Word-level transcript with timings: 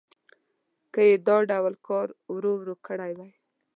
که 0.93 1.01
یې 1.09 1.15
دا 1.27 1.37
ډول 1.51 1.73
کار 1.87 2.07
ورو 2.33 2.51
ورو 2.59 2.75
کړی 2.87 3.11
وای. 3.17 3.31